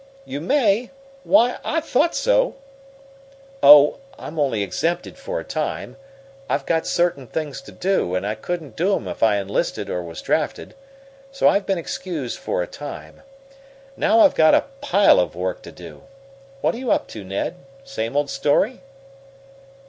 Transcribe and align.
"You 0.25 0.41
may? 0.41 0.89
Why, 1.23 1.59
I 1.63 1.79
thought" 1.79 2.19
"Oh, 3.61 3.99
I'm 4.17 4.39
only 4.39 4.63
exempted 4.63 5.15
for 5.15 5.39
a 5.39 5.43
time. 5.43 5.95
I've 6.49 6.65
got 6.65 6.87
certain 6.87 7.27
things 7.27 7.61
to 7.61 7.71
do, 7.71 8.15
and 8.15 8.25
I 8.25 8.33
couldn't 8.33 8.75
do 8.75 8.95
'em 8.95 9.07
if 9.07 9.21
I 9.21 9.35
enlisted 9.37 9.91
or 9.91 10.01
was 10.01 10.23
drafted. 10.23 10.73
So 11.31 11.47
I've 11.47 11.67
been 11.67 11.77
excused 11.77 12.39
for 12.39 12.63
a 12.63 12.67
time. 12.67 13.21
Now 13.95 14.21
I've 14.21 14.33
got 14.33 14.55
a 14.55 14.65
pile 14.81 15.19
of 15.19 15.35
work 15.35 15.61
to 15.61 15.71
do. 15.71 16.01
What 16.61 16.73
are 16.73 16.79
you 16.79 16.89
up 16.89 17.05
to 17.09 17.23
Ned? 17.23 17.57
Same 17.83 18.17
old 18.17 18.31
story?" 18.31 18.81